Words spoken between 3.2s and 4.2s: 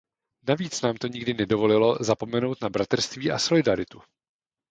a solidaritu.